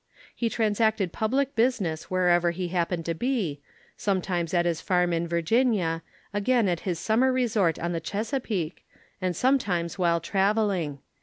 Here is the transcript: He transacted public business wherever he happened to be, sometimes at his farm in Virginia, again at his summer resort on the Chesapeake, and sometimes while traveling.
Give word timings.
He 0.35 0.49
transacted 0.49 1.13
public 1.13 1.53
business 1.53 2.09
wherever 2.09 2.49
he 2.49 2.69
happened 2.69 3.05
to 3.05 3.13
be, 3.13 3.61
sometimes 3.95 4.51
at 4.51 4.65
his 4.65 4.81
farm 4.81 5.13
in 5.13 5.27
Virginia, 5.27 6.01
again 6.33 6.67
at 6.67 6.79
his 6.89 6.97
summer 6.97 7.31
resort 7.31 7.77
on 7.77 7.91
the 7.91 8.01
Chesapeake, 8.01 8.83
and 9.21 9.35
sometimes 9.35 9.99
while 9.99 10.19
traveling. 10.19 10.97